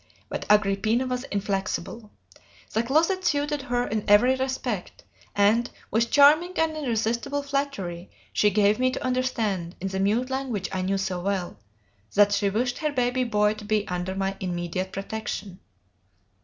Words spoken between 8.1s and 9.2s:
she gave me to